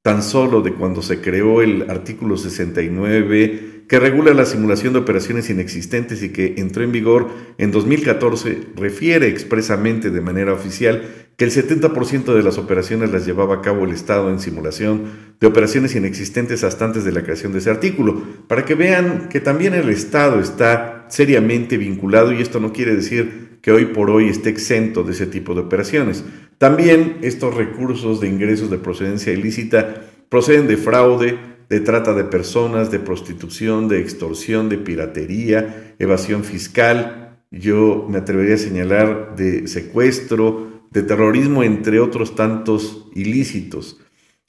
tan 0.03 0.25
solo 0.25 0.61
de 0.61 0.75
cuando 0.75 1.03
se 1.03 1.21
creó 1.21 1.63
el 1.63 1.89
artículo 1.89 2.37
69 2.37 3.80
que 3.91 3.99
regula 3.99 4.33
la 4.35 4.47
simulación 4.47 4.93
de 4.93 5.01
operaciones 5.01 5.51
inexistentes 5.51 6.23
y 6.23 6.29
que 6.29 6.55
entró 6.59 6.85
en 6.85 6.93
vigor 6.93 7.27
en 7.59 7.73
2014, 7.73 8.69
refiere 8.77 9.27
expresamente 9.27 10.11
de 10.11 10.21
manera 10.21 10.53
oficial 10.53 11.03
que 11.37 11.45
el 11.45 11.51
70% 11.51 12.33
de 12.33 12.43
las 12.45 12.57
operaciones 12.57 13.11
las 13.11 13.27
llevaba 13.27 13.57
a 13.57 13.61
cabo 13.63 13.85
el 13.85 13.91
Estado 13.91 14.31
en 14.31 14.39
simulación 14.39 15.07
de 15.41 15.47
operaciones 15.49 15.97
inexistentes 15.97 16.63
hasta 16.63 16.85
antes 16.85 17.03
de 17.05 17.11
la 17.11 17.25
creación 17.25 17.51
de 17.53 17.59
ese 17.59 17.71
artículo, 17.71 18.23
para 18.47 18.65
que 18.65 18.77
vean 18.77 19.29
que 19.29 19.41
también 19.41 19.75
el 19.75 19.89
Estado 19.89 20.39
está 20.39 21.07
seriamente 21.09 21.77
vinculado 21.77 22.33
y 22.33 22.41
esto 22.41 22.61
no 22.61 22.73
quiere 22.73 22.95
decir 22.95 23.59
que 23.61 23.73
hoy 23.73 23.87
por 23.87 24.11
hoy 24.11 24.29
esté 24.29 24.51
exento 24.51 25.03
de 25.03 25.11
ese 25.11 25.27
tipo 25.27 25.53
de 25.55 25.63
operaciones. 25.63 26.25
También 26.59 27.17
estos 27.23 27.57
recursos 27.57 28.21
de 28.21 28.29
ingresos 28.29 28.71
de 28.71 28.79
procedencia 28.79 29.33
ilícita 29.33 30.03
proceden 30.29 30.69
de 30.69 30.77
fraude, 30.77 31.50
de 31.71 31.81
trata 31.81 32.13
de 32.15 32.25
personas, 32.25 32.91
de 32.91 32.99
prostitución, 32.99 33.87
de 33.89 34.01
extorsión, 34.01 34.69
de 34.69 34.77
piratería, 34.77 35.95
evasión 36.01 36.43
fiscal, 36.43 37.39
yo 37.53 38.07
me 38.09 38.19
atrevería 38.19 38.57
a 38.57 38.59
señalar 38.59 39.37
de 39.37 39.69
secuestro, 39.69 40.85
de 40.91 41.03
terrorismo, 41.03 41.63
entre 41.63 42.01
otros 42.01 42.35
tantos 42.35 43.09
ilícitos. 43.15 44.01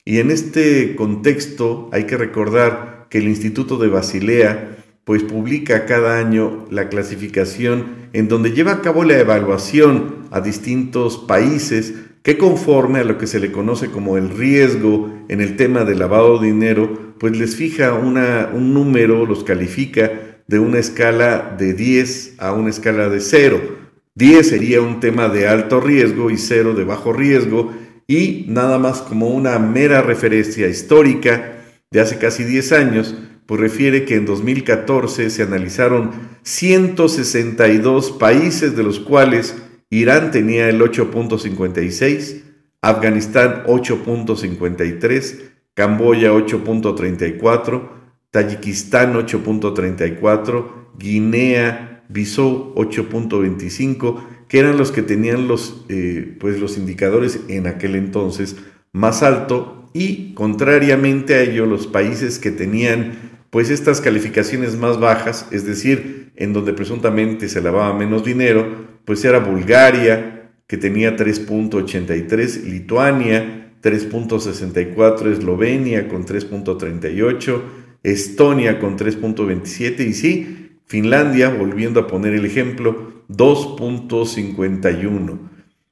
Y 0.04 0.18
en 0.18 0.32
este 0.32 0.96
contexto 0.96 1.88
hay 1.92 2.04
que 2.04 2.16
recordar 2.16 3.06
que 3.08 3.18
el 3.18 3.28
Instituto 3.28 3.78
de 3.78 3.88
Basilea 3.88 4.78
pues 5.04 5.22
publica 5.22 5.86
cada 5.86 6.18
año 6.18 6.66
la 6.70 6.88
clasificación 6.88 8.08
en 8.12 8.28
donde 8.28 8.52
lleva 8.52 8.72
a 8.72 8.80
cabo 8.82 9.04
la 9.04 9.18
evaluación 9.18 10.26
a 10.30 10.40
distintos 10.40 11.18
países 11.18 11.94
que 12.22 12.38
conforme 12.38 13.00
a 13.00 13.04
lo 13.04 13.18
que 13.18 13.26
se 13.26 13.40
le 13.40 13.50
conoce 13.50 13.90
como 13.90 14.16
el 14.16 14.30
riesgo 14.30 15.12
en 15.28 15.40
el 15.40 15.56
tema 15.56 15.84
de 15.84 15.96
lavado 15.96 16.38
de 16.38 16.46
dinero, 16.46 17.11
pues 17.22 17.38
les 17.38 17.54
fija 17.54 17.94
una, 17.94 18.50
un 18.52 18.74
número, 18.74 19.24
los 19.26 19.44
califica 19.44 20.42
de 20.48 20.58
una 20.58 20.80
escala 20.80 21.54
de 21.56 21.72
10 21.72 22.34
a 22.38 22.52
una 22.52 22.70
escala 22.70 23.08
de 23.08 23.20
0. 23.20 23.60
10 24.16 24.48
sería 24.48 24.80
un 24.80 24.98
tema 24.98 25.28
de 25.28 25.46
alto 25.46 25.78
riesgo 25.80 26.32
y 26.32 26.36
0 26.36 26.74
de 26.74 26.82
bajo 26.82 27.12
riesgo 27.12 27.72
y 28.08 28.46
nada 28.48 28.80
más 28.80 29.02
como 29.02 29.28
una 29.28 29.56
mera 29.60 30.02
referencia 30.02 30.66
histórica 30.66 31.62
de 31.92 32.00
hace 32.00 32.18
casi 32.18 32.42
10 32.42 32.72
años, 32.72 33.14
pues 33.46 33.60
refiere 33.60 34.04
que 34.04 34.16
en 34.16 34.26
2014 34.26 35.30
se 35.30 35.44
analizaron 35.44 36.10
162 36.42 38.10
países 38.10 38.74
de 38.74 38.82
los 38.82 38.98
cuales 38.98 39.62
Irán 39.90 40.32
tenía 40.32 40.68
el 40.68 40.80
8.56, 40.80 42.42
Afganistán 42.80 43.62
8.53, 43.68 45.51
Camboya 45.74 46.32
8.34, 46.32 47.88
Tayikistán 48.30 49.14
8.34, 49.14 50.96
Guinea, 50.98 52.04
Bissau 52.08 52.74
8.25, 52.74 54.46
que 54.48 54.58
eran 54.58 54.76
los 54.76 54.92
que 54.92 55.02
tenían 55.02 55.48
los, 55.48 55.86
eh, 55.88 56.36
pues 56.38 56.60
los 56.60 56.76
indicadores 56.76 57.40
en 57.48 57.66
aquel 57.66 57.94
entonces 57.94 58.56
más 58.92 59.22
alto. 59.22 59.88
Y 59.94 60.34
contrariamente 60.34 61.34
a 61.34 61.42
ello 61.42 61.66
los 61.66 61.86
países 61.86 62.38
que 62.38 62.50
tenían 62.50 63.32
pues 63.50 63.68
estas 63.68 64.00
calificaciones 64.00 64.76
más 64.76 64.98
bajas, 64.98 65.46
es 65.50 65.66
decir, 65.66 66.32
en 66.36 66.54
donde 66.54 66.72
presuntamente 66.72 67.50
se 67.50 67.60
lavaba 67.60 67.92
menos 67.92 68.24
dinero, 68.24 68.66
pues 69.04 69.22
era 69.24 69.40
Bulgaria, 69.40 70.50
que 70.66 70.78
tenía 70.78 71.16
3.83, 71.16 72.62
Lituania 72.64 73.61
3.64, 73.82 75.32
Eslovenia 75.32 76.08
con 76.08 76.24
3.38, 76.24 77.62
Estonia 78.02 78.78
con 78.78 78.96
3.27 78.96 80.06
y 80.06 80.12
sí, 80.12 80.78
Finlandia, 80.86 81.50
volviendo 81.50 82.00
a 82.00 82.06
poner 82.06 82.34
el 82.34 82.44
ejemplo, 82.44 83.24
2.51. 83.28 85.38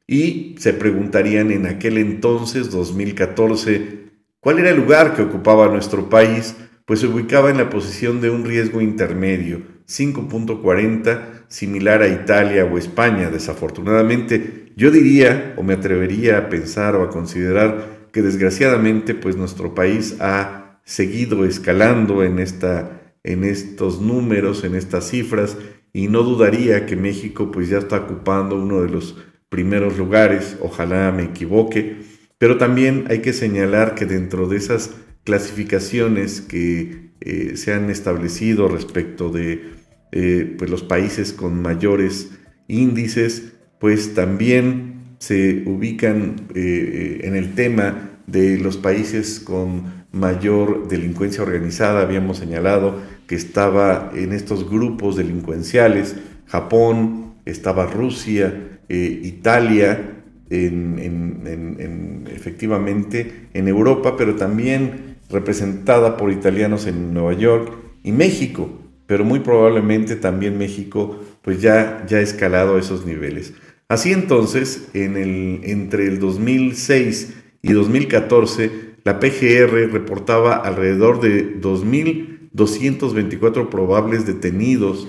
Y 0.06 0.56
se 0.59 0.73
preguntarían 0.73 1.50
en 1.50 1.66
aquel 1.66 1.99
entonces, 1.99 2.70
2014, 2.70 4.11
¿cuál 4.40 4.59
era 4.59 4.70
el 4.70 4.76
lugar 4.76 5.14
que 5.14 5.23
ocupaba 5.23 5.68
nuestro 5.68 6.09
país? 6.09 6.56
Pues 6.85 7.00
se 7.00 7.06
ubicaba 7.06 7.50
en 7.50 7.59
la 7.59 7.70
posición 7.70 8.20
de 8.20 8.30
un 8.30 8.44
riesgo 8.44 8.80
intermedio, 8.80 9.62
5.40 9.87 11.39
similar 11.50 12.00
a 12.00 12.09
Italia 12.09 12.64
o 12.64 12.78
España. 12.78 13.28
Desafortunadamente, 13.28 14.73
yo 14.76 14.90
diría 14.90 15.54
o 15.59 15.62
me 15.62 15.75
atrevería 15.75 16.38
a 16.38 16.49
pensar 16.49 16.97
o 16.97 17.02
a 17.02 17.11
considerar 17.11 18.09
que 18.12 18.23
desgraciadamente 18.23 19.14
pues 19.14 19.37
nuestro 19.37 19.75
país 19.75 20.16
ha 20.21 20.80
seguido 20.85 21.45
escalando 21.45 22.25
en, 22.25 22.38
esta, 22.38 23.02
en 23.23 23.45
estos 23.45 24.00
números, 24.00 24.64
en 24.64 24.75
estas 24.75 25.11
cifras 25.11 25.59
y 25.92 26.09
no 26.09 26.23
dudaría 26.23 26.87
que 26.87 26.97
México 26.97 27.50
pues 27.50 27.69
ya 27.69 27.78
está 27.78 27.99
ocupando 27.99 28.57
uno 28.57 28.80
de 28.80 28.88
los 28.88 29.16
primeros 29.49 29.99
lugares, 29.99 30.57
ojalá 30.61 31.11
me 31.11 31.25
equivoque, 31.25 31.97
pero 32.38 32.57
también 32.57 33.07
hay 33.11 33.19
que 33.19 33.33
señalar 33.33 33.97
que 33.97 34.07
dentro 34.07 34.49
de 34.49 34.57
esas 34.57 34.92
clasificaciones 35.25 36.40
que 36.40 37.11
eh, 37.21 37.57
se 37.57 37.75
han 37.75 37.90
establecido 37.90 38.69
respecto 38.69 39.30
de 39.30 39.79
eh, 40.12 40.55
pues 40.59 40.71
los 40.71 40.83
países 40.83 41.33
con 41.33 41.61
mayores 41.62 42.31
índices, 42.69 43.52
pues 43.79 44.14
también 44.14 45.17
se 45.19 45.64
ubican 45.67 46.37
eh, 46.55 47.21
en 47.25 47.37
el 47.37 47.55
tema 47.55 48.11
de 48.26 48.59
los 48.59 48.76
países 48.76 49.40
con 49.40 50.00
mayor 50.12 50.88
delincuencia 50.88 51.43
organizada. 51.43 52.02
Habíamos 52.02 52.38
señalado 52.38 53.00
que 53.26 53.35
estaba 53.35 54.12
en 54.14 54.33
estos 54.33 54.69
grupos 54.69 55.17
delincuenciales 55.17 56.17
Japón, 56.47 57.35
estaba 57.45 57.87
Rusia, 57.87 58.81
eh, 58.88 59.21
Italia, 59.23 60.17
en, 60.50 62.25
efectivamente 62.35 63.49
en 63.55 63.69
Europa, 63.69 64.17
pero 64.17 64.35
también 64.35 65.17
representada 65.31 66.17
por 66.17 66.33
italianos 66.33 66.87
en 66.88 67.14
Nueva 67.14 67.35
York 67.35 67.73
y 68.02 68.11
México, 68.11 68.79
pero 69.11 69.25
muy 69.25 69.40
probablemente 69.40 70.14
también 70.14 70.57
México 70.57 71.19
pues 71.43 71.61
ya, 71.61 72.07
ya 72.07 72.19
ha 72.19 72.21
escalado 72.21 72.76
a 72.76 72.79
esos 72.79 73.05
niveles. 73.05 73.55
Así 73.88 74.12
entonces, 74.12 74.90
en 74.95 75.17
el, 75.17 75.62
entre 75.64 76.07
el 76.07 76.21
2006 76.21 77.35
y 77.61 77.73
2014, 77.73 78.71
la 79.02 79.19
PGR 79.19 79.90
reportaba 79.90 80.55
alrededor 80.55 81.21
de 81.21 81.61
2.224 81.61 83.69
probables 83.69 84.26
detenidos, 84.26 85.09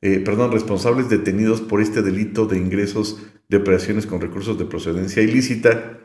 eh, 0.00 0.22
perdón, 0.24 0.52
responsables 0.52 1.08
detenidos 1.08 1.60
por 1.60 1.80
este 1.80 2.02
delito 2.02 2.46
de 2.46 2.56
ingresos 2.56 3.20
de 3.48 3.56
operaciones 3.56 4.06
con 4.06 4.20
recursos 4.20 4.58
de 4.58 4.66
procedencia 4.66 5.24
ilícita, 5.24 5.98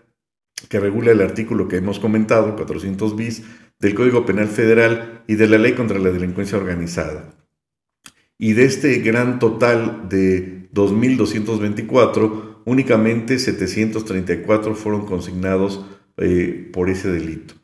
que 0.67 0.79
regula 0.79 1.11
el 1.11 1.21
artículo 1.21 1.67
que 1.67 1.77
hemos 1.77 1.99
comentado, 1.99 2.55
400 2.55 3.15
bis, 3.15 3.43
del 3.79 3.95
Código 3.95 4.25
Penal 4.25 4.47
Federal 4.47 5.23
y 5.27 5.35
de 5.35 5.47
la 5.47 5.57
Ley 5.57 5.73
contra 5.73 5.99
la 5.99 6.11
Delincuencia 6.11 6.57
Organizada. 6.57 7.33
Y 8.37 8.53
de 8.53 8.65
este 8.65 8.99
gran 8.99 9.39
total 9.39 10.09
de 10.09 10.69
2.224, 10.73 12.61
únicamente 12.65 13.39
734 13.39 14.75
fueron 14.75 15.05
consignados 15.05 15.85
eh, 16.17 16.69
por 16.71 16.89
ese 16.89 17.11
delito. 17.11 17.55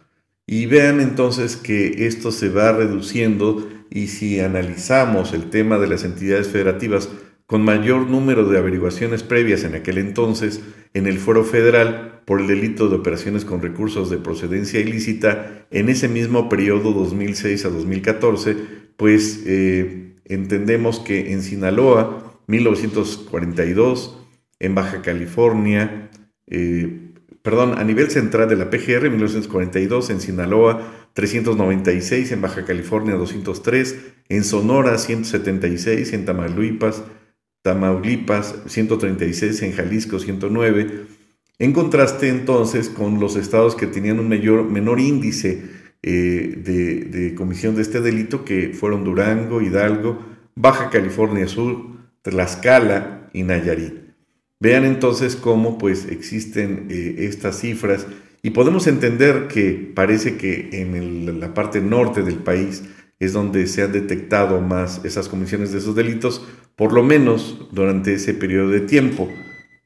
Y 0.45 0.65
vean 0.65 0.99
entonces 0.99 1.55
que 1.55 2.07
esto 2.07 2.31
se 2.31 2.49
va 2.49 2.71
reduciendo 2.71 3.69
y 3.89 4.07
si 4.07 4.39
analizamos 4.39 5.33
el 5.33 5.49
tema 5.49 5.77
de 5.77 5.87
las 5.87 6.03
entidades 6.03 6.47
federativas 6.47 7.09
con 7.45 7.63
mayor 7.63 8.09
número 8.09 8.47
de 8.47 8.57
averiguaciones 8.57 9.23
previas 9.23 9.65
en 9.65 9.75
aquel 9.75 9.97
entonces 9.97 10.61
en 10.93 11.07
el 11.07 11.19
fuero 11.19 11.43
federal 11.43 12.10
por 12.25 12.41
el 12.41 12.47
delito 12.47 12.87
de 12.89 12.95
operaciones 12.95 13.45
con 13.45 13.61
recursos 13.61 14.09
de 14.09 14.17
procedencia 14.17 14.79
ilícita 14.79 15.65
en 15.71 15.89
ese 15.89 16.07
mismo 16.07 16.49
periodo 16.49 16.91
2006 16.93 17.65
a 17.65 17.69
2014, 17.69 18.55
pues 18.97 19.43
eh, 19.45 20.15
entendemos 20.25 20.99
que 20.99 21.31
en 21.33 21.41
Sinaloa, 21.41 22.39
1942, 22.47 24.17
en 24.59 24.75
Baja 24.75 25.01
California, 25.01 26.09
eh, 26.47 27.13
perdón, 27.41 27.77
a 27.77 27.83
nivel 27.83 28.11
central 28.11 28.47
de 28.47 28.55
la 28.55 28.69
PGR, 28.69 29.09
1942, 29.09 30.09
en 30.11 30.21
Sinaloa, 30.21 31.09
396, 31.13 32.31
en 32.31 32.41
Baja 32.41 32.65
California, 32.65 33.15
203, 33.15 33.97
en 34.29 34.43
Sonora, 34.43 34.97
176, 34.97 36.13
en 36.13 36.25
Tamaulipas, 36.25 37.03
Tamaulipas 37.63 38.55
136, 38.67 39.61
en 39.63 39.73
Jalisco 39.73 40.19
109. 40.19 41.20
En 41.61 41.73
contraste 41.73 42.27
entonces 42.27 42.89
con 42.89 43.19
los 43.19 43.35
estados 43.35 43.75
que 43.75 43.85
tenían 43.85 44.19
un 44.19 44.27
menor 44.27 44.99
índice 44.99 45.61
eh, 46.01 46.55
de, 46.57 47.35
comisión 47.35 47.75
de 47.75 47.83
este 47.83 48.01
delito, 48.01 48.43
que 48.43 48.73
fueron 48.73 49.03
Durango, 49.03 49.61
Hidalgo, 49.61 50.17
Baja 50.55 50.89
California 50.89 51.47
Sur, 51.47 51.85
Tlaxcala 52.23 53.29
y 53.31 53.43
Nayarit. 53.43 53.93
Vean 54.59 54.85
entonces 54.85 55.35
cómo 55.35 55.77
pues 55.77 56.07
existen 56.09 56.87
eh, 56.89 57.27
estas 57.29 57.59
cifras 57.59 58.07
y 58.41 58.49
podemos 58.49 58.87
entender 58.87 59.47
que 59.47 59.91
parece 59.93 60.37
que 60.37 60.69
en 60.71 61.39
la 61.39 61.53
parte 61.53 61.79
norte 61.79 62.23
del 62.23 62.37
país 62.37 62.81
es 63.19 63.33
donde 63.33 63.67
se 63.67 63.83
han 63.83 63.91
detectado 63.91 64.61
más 64.61 65.05
esas 65.05 65.29
comisiones 65.29 65.71
de 65.71 65.77
esos 65.77 65.95
delitos, 65.95 66.43
por 66.75 66.91
lo 66.91 67.03
menos 67.03 67.67
durante 67.71 68.15
ese 68.15 68.33
periodo 68.33 68.71
de 68.71 68.79
tiempo. 68.79 69.29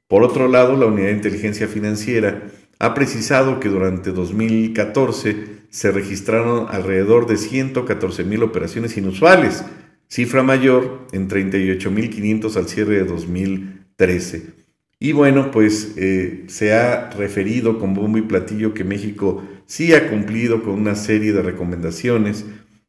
Por 0.08 0.24
otro 0.24 0.48
lado, 0.48 0.76
la 0.78 0.86
Unidad 0.86 1.08
de 1.08 1.14
Inteligencia 1.14 1.68
Financiera 1.68 2.44
ha 2.80 2.94
precisado 2.94 3.60
que 3.60 3.70
durante 3.70 4.12
2014 4.12 5.36
se 5.70 5.92
registraron 5.92 6.68
alrededor 6.70 7.28
de 7.28 7.38
114 7.38 8.24
mil 8.24 8.44
operaciones 8.44 8.98
inusuales, 8.98 9.64
cifra 10.08 10.44
mayor 10.44 11.08
en 11.12 11.30
38.500 11.30 12.56
al 12.56 12.68
cierre 12.68 12.96
de 12.96 13.06
2013. 13.06 14.54
Y 15.00 15.12
bueno, 15.12 15.52
pues 15.52 15.94
eh, 15.98 16.46
se 16.48 16.74
ha 16.74 17.10
referido 17.12 17.80
con 17.80 17.94
bombo 17.94 18.18
y 18.18 18.22
platillo 18.22 18.74
que 18.74 18.84
México 18.84 19.44
sí 19.66 19.94
ha 19.94 20.10
cumplido 20.10 20.64
con 20.64 20.74
una 20.74 20.96
serie 20.96 21.34
de 21.34 21.42
recomendaciones 21.42 22.46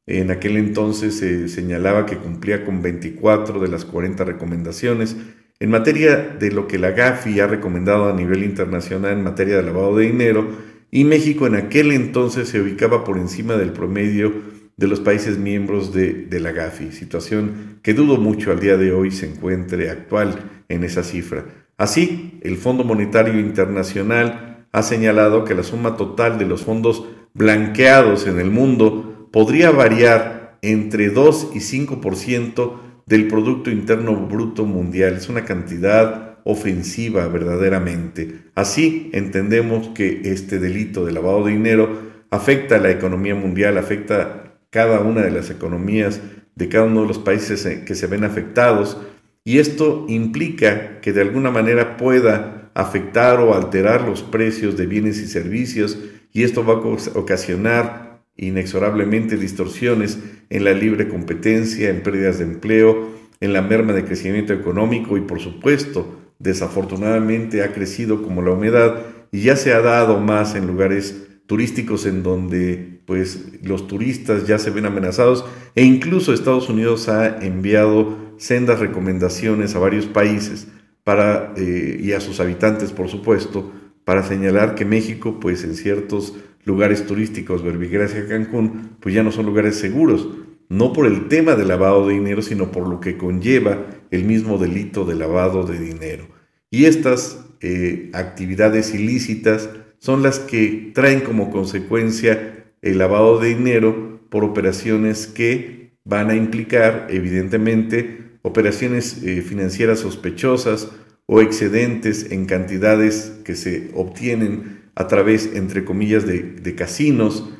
en 0.06 0.30
aquel 0.30 0.56
entonces 0.56 1.18
se 1.18 1.48
señalaba 1.48 2.06
que 2.06 2.16
cumplía 2.16 2.64
con 2.64 2.80
24 2.80 3.58
de 3.58 3.68
las 3.68 3.84
40 3.84 4.24
recomendaciones. 4.24 5.16
En 5.58 5.70
materia 5.70 6.16
de 6.38 6.50
lo 6.50 6.66
que 6.66 6.78
la 6.78 6.90
GAFI 6.90 7.40
ha 7.40 7.46
recomendado 7.46 8.10
a 8.10 8.12
nivel 8.12 8.44
internacional 8.44 9.12
en 9.12 9.24
materia 9.24 9.56
de 9.56 9.62
lavado 9.62 9.96
de 9.96 10.06
dinero, 10.06 10.48
y 10.90 11.04
México 11.04 11.46
en 11.46 11.56
aquel 11.56 11.92
entonces 11.92 12.48
se 12.48 12.60
ubicaba 12.60 13.04
por 13.04 13.16
encima 13.16 13.56
del 13.56 13.72
promedio 13.72 14.32
de 14.76 14.86
los 14.86 15.00
países 15.00 15.38
miembros 15.38 15.94
de, 15.94 16.28
la 16.30 16.52
GAFI, 16.52 16.92
situación 16.92 17.78
que 17.82 17.94
dudo 17.94 18.18
mucho 18.18 18.52
al 18.52 18.60
día 18.60 18.76
de 18.76 18.92
hoy 18.92 19.10
se 19.10 19.26
encuentre 19.26 19.90
actual 19.90 20.38
en 20.68 20.84
esa 20.84 21.02
cifra. 21.02 21.46
Así, 21.78 22.38
el 22.42 22.56
Fondo 22.58 22.84
Monetario 22.84 23.40
Internacional 23.40 24.66
ha 24.72 24.82
señalado 24.82 25.44
que 25.44 25.54
la 25.54 25.62
suma 25.62 25.96
total 25.96 26.38
de 26.38 26.44
los 26.44 26.64
fondos 26.64 27.06
blanqueados 27.32 28.26
en 28.26 28.38
el 28.38 28.50
mundo 28.50 29.28
podría 29.32 29.70
variar 29.70 30.58
entre 30.60 31.08
2 31.08 31.52
y 31.54 31.60
5% 31.60 32.85
del 33.06 33.28
Producto 33.28 33.70
Interno 33.70 34.16
Bruto 34.16 34.64
Mundial. 34.64 35.14
Es 35.14 35.28
una 35.28 35.44
cantidad 35.44 36.38
ofensiva 36.44 37.26
verdaderamente. 37.28 38.40
Así 38.54 39.10
entendemos 39.12 39.88
que 39.90 40.22
este 40.24 40.58
delito 40.58 41.04
de 41.04 41.12
lavado 41.12 41.44
de 41.44 41.52
dinero 41.52 41.98
afecta 42.30 42.76
a 42.76 42.80
la 42.80 42.90
economía 42.90 43.34
mundial, 43.34 43.78
afecta 43.78 44.58
cada 44.70 45.00
una 45.00 45.22
de 45.22 45.30
las 45.30 45.50
economías 45.50 46.20
de 46.56 46.68
cada 46.68 46.84
uno 46.84 47.02
de 47.02 47.08
los 47.08 47.18
países 47.18 47.64
que 47.84 47.94
se 47.94 48.06
ven 48.06 48.24
afectados 48.24 48.96
y 49.44 49.58
esto 49.58 50.06
implica 50.08 51.00
que 51.00 51.12
de 51.12 51.20
alguna 51.20 51.50
manera 51.50 51.96
pueda 51.96 52.70
afectar 52.74 53.40
o 53.40 53.54
alterar 53.54 54.02
los 54.02 54.22
precios 54.22 54.76
de 54.76 54.86
bienes 54.86 55.18
y 55.18 55.28
servicios 55.28 55.98
y 56.32 56.42
esto 56.42 56.64
va 56.64 56.74
a 56.74 57.18
ocasionar 57.18 58.05
inexorablemente 58.36 59.36
distorsiones 59.36 60.18
en 60.50 60.64
la 60.64 60.72
libre 60.72 61.08
competencia, 61.08 61.90
en 61.90 62.02
pérdidas 62.02 62.38
de 62.38 62.44
empleo, 62.44 63.08
en 63.40 63.52
la 63.52 63.62
merma 63.62 63.92
de 63.92 64.04
crecimiento 64.04 64.52
económico 64.52 65.16
y 65.16 65.22
por 65.22 65.40
supuesto, 65.40 66.20
desafortunadamente 66.38 67.62
ha 67.62 67.72
crecido 67.72 68.22
como 68.22 68.42
la 68.42 68.52
humedad 68.52 69.02
y 69.32 69.42
ya 69.42 69.56
se 69.56 69.72
ha 69.72 69.80
dado 69.80 70.20
más 70.20 70.54
en 70.54 70.66
lugares 70.66 71.26
turísticos 71.46 72.06
en 72.06 72.22
donde 72.22 73.00
pues 73.06 73.62
los 73.62 73.86
turistas 73.86 74.46
ya 74.46 74.58
se 74.58 74.70
ven 74.70 74.86
amenazados 74.86 75.44
e 75.74 75.84
incluso 75.84 76.32
Estados 76.32 76.68
Unidos 76.68 77.08
ha 77.08 77.38
enviado 77.44 78.16
sendas 78.36 78.80
recomendaciones 78.80 79.74
a 79.74 79.78
varios 79.78 80.06
países 80.06 80.68
para 81.04 81.54
eh, 81.56 82.00
y 82.02 82.12
a 82.12 82.20
sus 82.20 82.40
habitantes 82.40 82.90
por 82.90 83.08
supuesto 83.08 83.72
para 84.04 84.24
señalar 84.24 84.74
que 84.74 84.84
México 84.84 85.38
pues 85.40 85.64
en 85.64 85.74
ciertos 85.76 86.34
lugares 86.66 87.06
turísticos, 87.06 87.62
Verbigracia, 87.62 88.28
Cancún, 88.28 88.96
pues 89.00 89.14
ya 89.14 89.22
no 89.22 89.32
son 89.32 89.46
lugares 89.46 89.76
seguros, 89.76 90.28
no 90.68 90.92
por 90.92 91.06
el 91.06 91.28
tema 91.28 91.54
del 91.54 91.68
lavado 91.68 92.06
de 92.06 92.14
dinero, 92.14 92.42
sino 92.42 92.72
por 92.72 92.88
lo 92.88 93.00
que 93.00 93.16
conlleva 93.16 93.86
el 94.10 94.24
mismo 94.24 94.58
delito 94.58 95.04
de 95.04 95.14
lavado 95.14 95.64
de 95.64 95.78
dinero. 95.78 96.26
Y 96.70 96.84
estas 96.84 97.46
eh, 97.60 98.10
actividades 98.12 98.92
ilícitas 98.92 99.70
son 99.98 100.22
las 100.22 100.40
que 100.40 100.90
traen 100.92 101.20
como 101.20 101.50
consecuencia 101.50 102.66
el 102.82 102.98
lavado 102.98 103.38
de 103.38 103.48
dinero 103.48 104.20
por 104.28 104.44
operaciones 104.44 105.28
que 105.28 105.92
van 106.04 106.30
a 106.30 106.34
implicar, 106.34 107.06
evidentemente, 107.10 108.38
operaciones 108.42 109.22
eh, 109.22 109.40
financieras 109.42 110.00
sospechosas 110.00 110.90
o 111.26 111.40
excedentes 111.40 112.30
en 112.30 112.46
cantidades 112.46 113.32
que 113.44 113.54
se 113.54 113.90
obtienen 113.94 114.85
a 114.96 115.06
través, 115.06 115.50
entre 115.54 115.84
comillas, 115.84 116.26
de, 116.26 116.74
casinos 116.74 117.50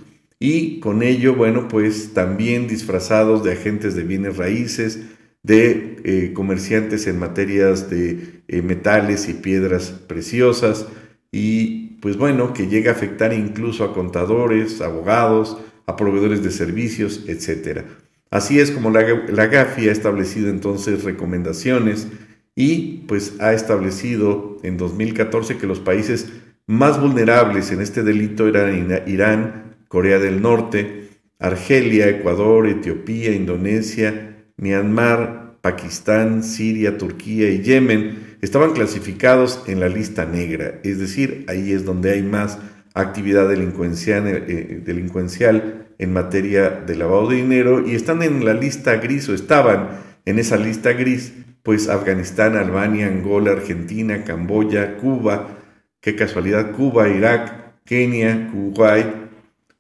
y 0.41 0.81
con 0.81 1.03
ello, 1.03 1.35
bueno, 1.35 1.69
pues 1.69 2.13
también 2.15 2.67
disfrazados 2.67 3.45
de 3.45 3.53
agentes 3.53 3.95
de 3.95 4.05
bienes 4.05 4.37
raíces, 4.37 5.03
de 5.43 5.97
eh, 6.05 6.33
comerciantes 6.35 7.07
en 7.07 7.19
materias 7.19 7.89
de 7.89 8.43
eh, 8.49 8.63
metales 8.63 9.29
y 9.29 9.35
piedras 9.35 9.91
preciosas 9.91 10.87
y 11.31 11.99
pues 12.01 12.17
bueno, 12.17 12.53
que 12.53 12.69
llega 12.69 12.91
a 12.91 12.95
afectar 12.95 13.33
incluso 13.33 13.85
a 13.85 13.95
contadores, 13.95 14.81
abogados, 14.81 15.59
a 15.87 15.97
proveedores 15.97 16.43
de 16.43 16.51
servicios, 16.51 17.25
etc. 17.29 17.83
Así 18.31 18.61
es 18.61 18.71
como 18.71 18.91
la, 18.91 19.03
la 19.29 19.47
GAFI 19.47 19.89
ha 19.89 19.93
establecido 19.93 20.49
entonces 20.49 21.05
recomendaciones 21.05 22.09
y 22.55 23.05
pues 23.09 23.35
ha 23.41 23.53
establecido 23.53 24.59
en 24.63 24.79
2014 24.79 25.59
que 25.59 25.67
los 25.67 25.81
países 25.81 26.29
más 26.67 27.01
vulnerables 27.01 27.71
en 27.71 27.81
este 27.81 28.03
delito 28.03 28.49
eran 28.49 29.03
Irán, 29.07 29.77
Corea 29.89 30.19
del 30.19 30.43
Norte, 30.43 31.11
Argelia, 31.39 32.09
Ecuador, 32.09 32.67
Etiopía, 32.67 33.33
Indonesia, 33.33 34.37
Myanmar, 34.57 35.59
Pakistán, 35.61 36.43
Siria, 36.43 36.99
Turquía 36.99 37.51
y 37.51 37.63
Yemen. 37.63 38.37
Estaban 38.43 38.73
clasificados 38.73 39.63
en 39.67 39.81
la 39.81 39.89
lista 39.89 40.27
negra, 40.27 40.81
es 40.83 40.99
decir, 40.99 41.45
ahí 41.49 41.73
es 41.73 41.85
donde 41.85 42.13
hay 42.13 42.23
más 42.23 42.59
actividad 42.95 43.49
delincuencial, 43.49 44.27
eh, 44.27 44.83
delincuencial 44.85 45.89
en 45.99 46.13
materia 46.13 46.71
de 46.71 46.97
lavado 46.97 47.29
de 47.29 47.37
dinero 47.37 47.87
y 47.87 47.95
están 47.95 48.23
en 48.23 48.45
la 48.45 48.55
lista 48.55 48.97
gris 48.97 49.29
o 49.29 49.35
estaban 49.35 49.89
en 50.25 50.39
esa 50.39 50.57
lista 50.57 50.93
gris, 50.93 51.33
pues 51.63 51.89
Afganistán, 51.89 52.57
Albania, 52.57 53.07
Angola, 53.07 53.53
Argentina, 53.53 54.25
Camboya, 54.25 54.97
Cuba, 54.97 55.57
qué 56.01 56.17
casualidad, 56.17 56.73
Cuba, 56.73 57.09
Irak, 57.09 57.85
Kenia, 57.85 58.51
Kuwait, 58.51 59.07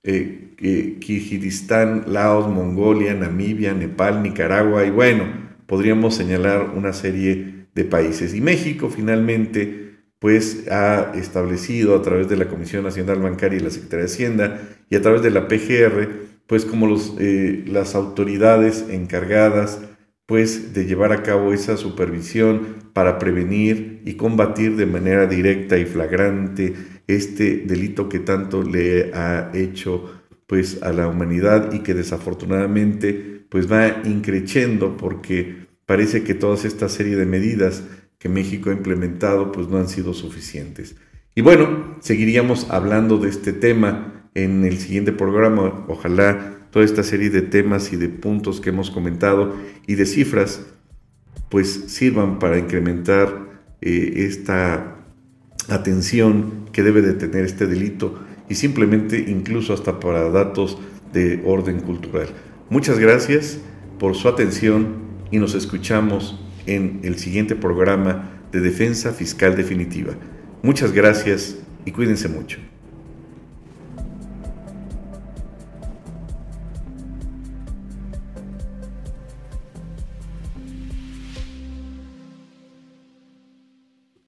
eh, 0.03 0.47
Kirguistán, 1.01 2.05
Laos, 2.07 2.49
Mongolia, 2.49 3.15
Namibia, 3.15 3.75
Nepal, 3.75 4.23
Nicaragua 4.23 4.85
y 4.85 4.91
bueno, 4.91 5.25
podríamos 5.67 6.15
señalar 6.15 6.71
una 6.75 6.93
serie 6.93 7.67
de 7.75 7.85
países. 7.85 8.35
Y 8.35 8.41
México 8.41 8.89
finalmente 8.89 9.87
pues 10.19 10.67
ha 10.71 11.13
establecido 11.15 11.95
a 11.95 12.03
través 12.03 12.29
de 12.29 12.37
la 12.37 12.49
Comisión 12.49 12.85
Nacional 12.85 13.21
Bancaria 13.21 13.59
y 13.59 13.63
la 13.63 13.71
Secretaría 13.71 14.07
de 14.07 14.13
Hacienda 14.13 14.61
y 14.89 14.97
a 14.97 15.03
través 15.03 15.23
de 15.23 15.31
la 15.31 15.47
PGR, 15.47 16.09
pues 16.47 16.65
como 16.65 16.97
eh, 17.19 17.65
las 17.67 17.95
autoridades 17.95 18.87
encargadas 18.89 19.81
pues 20.27 20.75
de 20.75 20.87
llevar 20.87 21.13
a 21.13 21.23
cabo 21.23 21.53
esa 21.53 21.77
supervisión 21.77 22.91
para 22.93 23.19
prevenir 23.19 24.03
y 24.05 24.15
combatir 24.15 24.77
de 24.77 24.87
manera 24.87 25.27
directa 25.27 25.79
y 25.79 25.85
flagrante 25.85 26.75
este 27.07 27.59
delito 27.59 28.09
que 28.09 28.19
tanto 28.19 28.63
le 28.63 29.15
ha 29.15 29.51
hecho 29.55 30.23
pues 30.47 30.83
a 30.83 30.93
la 30.93 31.09
humanidad 31.09 31.73
y 31.73 31.81
que 31.81 31.95
desafortunadamente 31.95 33.45
pues 33.49 33.71
va 33.71 34.03
increciendo 34.05 34.97
porque 34.97 35.67
parece 35.87 36.25
que 36.25 36.35
toda 36.35 36.57
esta 36.57 36.89
serie 36.89 37.17
de 37.17 37.27
medidas 37.27 37.85
que 38.19 38.29
México 38.29 38.71
ha 38.71 38.73
implementado 38.73 39.53
pues 39.53 39.69
no 39.69 39.79
han 39.79 39.89
sido 39.89 40.15
suficientes. 40.15 40.97
Y 41.35 41.43
bueno, 41.43 41.97
seguiríamos 42.01 42.71
hablando 42.71 43.19
de 43.19 43.29
este 43.29 43.53
tema 43.53 44.31
en 44.35 44.65
el 44.65 44.79
siguiente 44.79 45.13
programa. 45.13 45.85
Ojalá 45.89 46.56
toda 46.77 46.85
esta 46.85 47.03
serie 47.03 47.31
de 47.31 47.41
temas 47.41 47.95
y 47.95 47.97
de 47.97 48.11
puntos 48.11 48.61
que 48.61 48.69
hemos 48.69 48.91
comentado 48.91 49.57
y 49.87 49.95
de 49.95 50.05
cifras 50.05 50.61
pues 51.49 51.85
sirvan 51.87 52.39
para 52.39 52.59
incrementar 52.59 53.63
eh, 53.81 54.27
esta 54.29 54.99
atención 55.71 56.67
que 56.73 56.83
debe 56.83 57.01
de 57.01 57.15
tener 57.15 57.47
este 57.47 57.67
delito 57.67 58.19
y 58.51 58.57
simplemente 58.57 59.25
incluso 59.27 59.73
hasta 59.73 60.01
para 60.01 60.29
datos 60.29 60.77
de 61.15 61.43
orden 61.47 61.81
cultural. 61.81 62.29
Muchas 62.69 62.99
gracias 62.99 63.59
por 63.99 64.15
su 64.15 64.29
atención 64.29 64.97
y 65.31 65.39
nos 65.39 65.55
escuchamos 65.55 66.39
en 66.67 67.01
el 67.05 67.17
siguiente 67.17 67.57
programa 67.57 68.33
de 68.53 68.61
Defensa 68.61 69.15
Fiscal 69.15 69.57
Definitiva. 69.57 70.13
Muchas 70.63 70.93
gracias 70.93 71.57
y 71.87 71.93
cuídense 71.93 72.29
mucho. 72.29 72.59